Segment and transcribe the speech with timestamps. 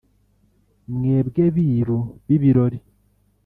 [0.93, 2.79] mwebwe biru b’ibirori